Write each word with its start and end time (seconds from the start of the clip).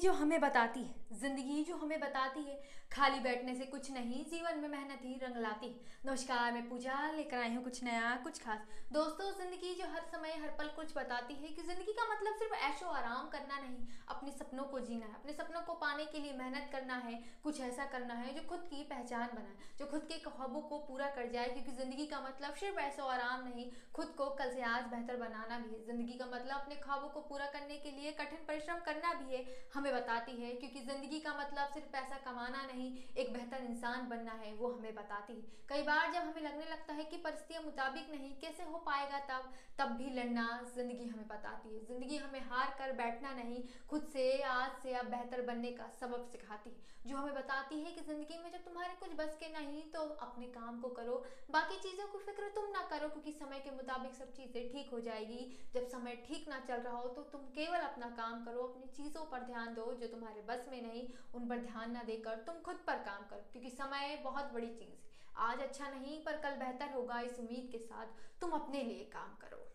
जो 0.00 0.12
हमें 0.12 0.40
बताती 0.40 0.80
है, 0.80 0.94
ज़िंदगी 1.20 1.62
जो 1.64 1.76
हमें 1.76 1.98
बताती 2.00 2.42
है, 2.42 2.54
खाली 2.92 3.18
बैठने 3.20 3.54
से 3.54 3.64
कुछ 3.64 3.90
नहीं, 3.90 4.24
जीवन 4.24 4.58
में 4.58 4.68
मेहनत 4.68 5.00
ही 5.04 5.12
रंग 5.22 5.36
लाती 5.36 5.66
है। 5.66 5.80
नमस्कार, 6.06 6.52
मैं 6.52 6.68
पूजा 6.68 6.94
लेकर 7.10 7.38
आई 7.38 7.54
हूँ 7.54 7.62
कुछ 7.64 7.82
नया, 7.84 8.14
कुछ 8.24 8.42
खास। 8.42 8.60
दोस्तों, 8.92 9.30
ज़िंदगी 9.32 9.74
जो 9.74 9.88
हर 9.92 10.00
समय, 10.12 10.32
हर 10.42 10.54
पल 10.58 10.68
कुछ 10.76 10.94
बताती 10.96 11.34
है 11.34 11.48
कि 11.48 11.62
ज़िंदगी 11.62 11.92
का 11.92 12.06
मतलब 12.14 12.34
सिर्फ़ 12.34 12.54
ऐशो 12.68 12.86
आराम 12.90 13.28
करना 13.28 13.58
नहीं, 13.58 13.86
अपने 14.08 14.30
सपनों 14.30 14.64
को 14.64 14.80
जीना 14.80 15.06
है, 15.06 15.14
अपने 15.14 15.32
सपनों 15.32 15.60
को 15.60 15.74
पाने 15.74 16.04
के 16.04 16.18
लिए 16.18 16.32
मेहनत 16.32 16.68
करना 16.72 16.96
है, 17.04 17.14
कुछ 17.44 17.60
ऐसा 17.60 17.84
करना 17.92 18.14
है 18.14 18.34
जो 18.34 18.42
खुद 18.48 18.66
की 18.70 18.82
पहचान 18.84 19.28
बनाए, 19.34 19.54
जो 19.78 19.86
खुद 19.86 20.08
के 20.08 20.18
ख्वाबों 20.20 20.62
को 20.62 20.78
पूरा 20.88 21.06
कर 21.10 21.30
जाए, 21.32 21.48
क्योंकि 21.48 21.72
ज़िंदगी 21.72 22.06
का 22.06 22.20
मतलब 22.20 22.54
सिर्फ़ 22.54 22.78
ऐशो 22.80 23.06
आराम 23.08 23.44
नहीं, 23.44 23.70
खुद 23.94 24.14
को 24.18 24.30
कल 24.40 24.54
से 24.54 24.62
आज 24.64 24.84
बेहतर 24.86 25.16
बनाना 25.18 25.58
भी 25.58 25.74
है। 25.74 25.84
ज़िंदगी 25.86 26.18
का 26.18 26.26
मतलब 26.26 26.56
अपने 26.56 26.74
ख्वाबों 26.82 27.08
को 27.08 27.20
पूरा 27.28 27.46
करने 27.52 27.76
के 27.76 27.90
लिए 27.90 28.12
कठिन 28.20 28.44
परिश्रम 28.70 28.84
करना 28.84 29.12
भी 29.14 29.34
है, 29.34 29.44
हमें 29.74 29.92
बताती 29.92 30.32
है, 30.32 30.52
क्योंकि 30.52 30.80
ज़िंदगी 30.80 31.18
का 31.20 31.32
मतलब 31.34 31.72
सिर्फ़ 31.74 31.86
पैसा 31.88 32.16
कमाना 32.24 32.64
नहीं, 32.66 32.90
एक 33.16 33.32
बेहतर 33.32 33.64
इंसान 33.64 34.08
बनना 34.08 34.32
है, 34.34 34.52
वो 34.54 34.68
हमें 34.68 34.94
बताती 34.94 35.32
है। 35.32 35.42
कई 35.68 35.82
बार 35.82 36.12
जब 36.12 36.22
हमें 36.22 36.42
लगने 36.42 36.66
लगता 36.66 36.94
है 36.94 37.04
कि 37.04 37.16
परिस्थितियाँ 37.16 37.62
मुताबिक 37.64 38.10
नहीं, 38.10 38.34
कैसे 38.40 38.62
हो 38.62 38.78
पाएगा 38.86 39.18
तब 39.30 39.50
तब 39.78 39.96
भी 39.96 40.10
लड़ना 40.10 40.46
ज़िंदगी 40.74 41.06
हमें 41.06 41.26
बताती 41.28 41.74
है। 41.74 41.84
ज़िंदगी 41.86 42.16
हमें 42.16 42.40
हार 42.50 42.74
कर 42.78 42.92
बैठना 42.92 43.32
नहीं, 43.34 43.62
खुद 43.88 44.08
से, 44.12 44.26
आज 44.42 44.70
से 44.82 44.94
अब 44.94 45.10
बेहतर 45.10 45.42
बनने 45.42 45.70
का 45.72 45.88
सबक 46.00 46.28
सिखाती 46.32 46.70
है। 46.70 46.88
जो 47.06 47.16
हमें 47.16 47.34
बताती 47.34 47.80
है 47.80 47.92
कि 47.92 48.00
ज़िंदगी 48.02 48.38
में 48.38 48.50
जब 48.52 48.64
तुम्हारे 48.64 48.94
कुछ 48.94 49.14
बस 49.18 49.36
के 49.40 49.48
नहीं 49.52 49.82
तो 49.92 50.00
अपने 50.22 50.46
काम 50.48 50.80
को 50.80 50.88
करो, 50.90 51.22
बाकी 51.50 51.76
चीज़ों 51.80 52.06
को 52.08 52.18
फ़िक्र 52.20 52.48
तुम 52.54 52.69
क्योंकि 53.30 53.44
समय 53.44 53.58
के 53.60 53.70
मुताबिक 53.70 54.14
सब 54.14 54.32
चीज़ें 54.32 54.68
ठीक 54.68 54.88
हो 54.92 55.00
जाएगी। 55.00 55.42
जब 55.74 55.84
समय 55.88 56.14
ठीक 56.26 56.48
ना 56.48 56.58
चल 56.60 56.80
रहा 56.80 56.96
हो 56.96 57.08
तो 57.08 57.22
तुम 57.32 57.40
केवल 57.54 57.80
अपना 57.80 58.06
काम 58.16 58.44
करो, 58.44 58.62
अपनी 58.62 58.86
चीज़ों 58.96 59.24
पर 59.24 59.42
ध्यान 59.42 59.74
दो 59.74 59.84
जो 59.94 60.06
तुम्हारे 60.06 60.40
बस 60.48 60.66
में 60.70 60.80
नहीं, 60.82 61.06
उन 61.34 61.48
पर 61.48 61.58
ध्यान 61.60 61.92
ना 61.92 62.02
देकर 62.02 62.42
तुम 62.46 62.60
खुद 62.64 62.82
पर 62.86 62.98
काम 63.06 63.26
करो, 63.30 63.48
क्योंकि 63.52 63.70
समय 63.70 64.20
बहुत 64.24 64.52
बड़ी 64.54 64.68
चीज़ 64.68 64.88
है। 64.88 65.18
आज 65.48 65.60
अच्छा 65.60 65.88
नहीं, 65.90 66.22
पर 66.24 66.40
कल 66.42 66.56
बेहतर 66.58 66.94
होगा 66.94 67.20
इस 67.20 67.38
उम्मीद 67.38 67.68
के 67.72 67.78
साथ 67.78 68.40
तुम 68.40 68.50
अपने 68.52 68.82
लिए 68.82 69.04
काम 69.12 69.36
करो। 69.40 69.66